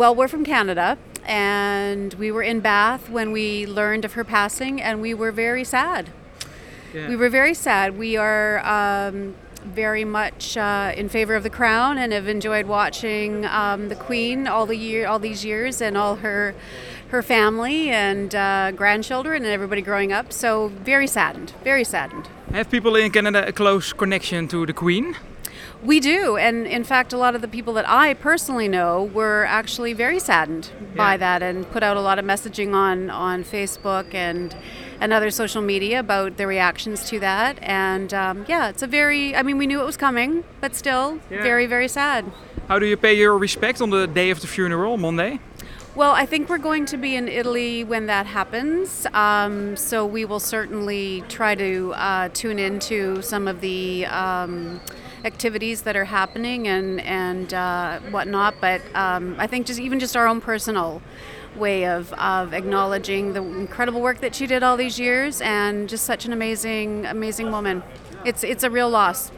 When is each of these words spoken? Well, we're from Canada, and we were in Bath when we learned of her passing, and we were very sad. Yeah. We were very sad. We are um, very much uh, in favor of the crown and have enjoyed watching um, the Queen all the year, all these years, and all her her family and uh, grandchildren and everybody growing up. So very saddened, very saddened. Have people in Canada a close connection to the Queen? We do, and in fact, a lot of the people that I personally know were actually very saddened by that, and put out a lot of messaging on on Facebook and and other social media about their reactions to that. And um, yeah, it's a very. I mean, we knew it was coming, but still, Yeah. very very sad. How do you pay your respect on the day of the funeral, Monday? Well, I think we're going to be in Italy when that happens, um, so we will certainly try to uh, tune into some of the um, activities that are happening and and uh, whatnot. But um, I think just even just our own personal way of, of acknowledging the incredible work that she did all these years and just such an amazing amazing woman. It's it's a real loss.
Well, 0.00 0.14
we're 0.14 0.28
from 0.28 0.46
Canada, 0.46 0.96
and 1.26 2.14
we 2.14 2.32
were 2.32 2.42
in 2.42 2.60
Bath 2.60 3.10
when 3.10 3.32
we 3.32 3.66
learned 3.66 4.06
of 4.06 4.14
her 4.14 4.24
passing, 4.24 4.80
and 4.80 5.02
we 5.02 5.12
were 5.12 5.30
very 5.30 5.62
sad. 5.62 6.08
Yeah. 6.94 7.10
We 7.10 7.16
were 7.16 7.28
very 7.28 7.52
sad. 7.52 7.98
We 7.98 8.16
are 8.16 8.64
um, 8.64 9.34
very 9.62 10.06
much 10.06 10.56
uh, 10.56 10.94
in 10.96 11.10
favor 11.10 11.34
of 11.34 11.42
the 11.42 11.50
crown 11.50 11.98
and 11.98 12.14
have 12.14 12.28
enjoyed 12.28 12.64
watching 12.64 13.44
um, 13.44 13.90
the 13.90 13.94
Queen 13.94 14.48
all 14.48 14.64
the 14.64 14.74
year, 14.74 15.06
all 15.06 15.18
these 15.18 15.44
years, 15.44 15.82
and 15.82 15.98
all 15.98 16.16
her 16.16 16.54
her 17.08 17.22
family 17.22 17.90
and 17.90 18.34
uh, 18.34 18.70
grandchildren 18.70 19.42
and 19.44 19.52
everybody 19.52 19.82
growing 19.82 20.12
up. 20.14 20.32
So 20.32 20.68
very 20.68 21.08
saddened, 21.08 21.52
very 21.62 21.84
saddened. 21.84 22.26
Have 22.52 22.70
people 22.70 22.96
in 22.96 23.10
Canada 23.10 23.46
a 23.46 23.52
close 23.52 23.92
connection 23.92 24.48
to 24.48 24.64
the 24.64 24.72
Queen? 24.72 25.14
We 25.82 25.98
do, 25.98 26.36
and 26.36 26.66
in 26.66 26.84
fact, 26.84 27.12
a 27.14 27.16
lot 27.16 27.34
of 27.34 27.40
the 27.40 27.48
people 27.48 27.72
that 27.74 27.88
I 27.88 28.12
personally 28.12 28.68
know 28.68 29.04
were 29.04 29.46
actually 29.46 29.94
very 29.94 30.18
saddened 30.18 30.70
by 30.94 31.16
that, 31.16 31.42
and 31.42 31.68
put 31.70 31.82
out 31.82 31.96
a 31.96 32.02
lot 32.02 32.18
of 32.18 32.24
messaging 32.24 32.74
on 32.74 33.08
on 33.08 33.44
Facebook 33.44 34.12
and 34.12 34.54
and 35.00 35.10
other 35.14 35.30
social 35.30 35.62
media 35.62 36.00
about 36.00 36.36
their 36.36 36.46
reactions 36.46 37.08
to 37.08 37.18
that. 37.20 37.58
And 37.62 38.12
um, 38.12 38.44
yeah, 38.46 38.68
it's 38.68 38.82
a 38.82 38.86
very. 38.86 39.34
I 39.34 39.42
mean, 39.42 39.56
we 39.56 39.66
knew 39.66 39.80
it 39.80 39.86
was 39.86 39.96
coming, 39.96 40.44
but 40.60 40.76
still, 40.76 41.18
Yeah. 41.30 41.42
very 41.42 41.64
very 41.66 41.88
sad. 41.88 42.30
How 42.68 42.78
do 42.78 42.84
you 42.86 42.98
pay 42.98 43.14
your 43.14 43.38
respect 43.38 43.80
on 43.80 43.88
the 43.88 44.06
day 44.06 44.28
of 44.30 44.42
the 44.42 44.46
funeral, 44.46 44.98
Monday? 44.98 45.40
Well, 45.96 46.12
I 46.12 46.24
think 46.26 46.48
we're 46.50 46.58
going 46.58 46.84
to 46.86 46.96
be 46.98 47.16
in 47.16 47.26
Italy 47.26 47.84
when 47.84 48.06
that 48.06 48.26
happens, 48.26 49.06
um, 49.12 49.76
so 49.76 50.06
we 50.06 50.24
will 50.24 50.38
certainly 50.40 51.24
try 51.28 51.54
to 51.56 51.92
uh, 51.96 52.28
tune 52.32 52.58
into 52.60 53.22
some 53.22 53.48
of 53.48 53.60
the 53.60 54.06
um, 54.06 54.80
activities 55.24 55.82
that 55.82 55.96
are 55.96 56.06
happening 56.06 56.68
and 56.68 57.00
and 57.02 57.52
uh, 57.54 58.00
whatnot. 58.10 58.54
But 58.60 58.80
um, 58.94 59.36
I 59.38 59.46
think 59.46 59.66
just 59.66 59.80
even 59.80 60.00
just 60.00 60.16
our 60.16 60.26
own 60.26 60.40
personal 60.40 61.02
way 61.56 61.84
of, 61.86 62.12
of 62.12 62.54
acknowledging 62.54 63.32
the 63.32 63.42
incredible 63.42 64.00
work 64.00 64.20
that 64.20 64.34
she 64.34 64.46
did 64.46 64.62
all 64.62 64.76
these 64.76 65.00
years 65.00 65.40
and 65.40 65.88
just 65.88 66.04
such 66.04 66.24
an 66.24 66.32
amazing 66.32 67.06
amazing 67.06 67.50
woman. 67.50 67.82
It's 68.24 68.44
it's 68.44 68.62
a 68.62 68.70
real 68.70 68.90
loss. 68.90 69.30